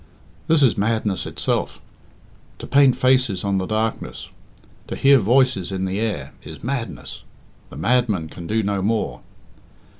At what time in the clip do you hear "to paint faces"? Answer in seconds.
2.57-3.43